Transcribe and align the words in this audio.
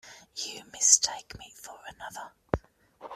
You 0.35 0.63
mistake 0.73 1.37
me 1.37 1.53
for 1.55 1.77
another. 1.87 2.31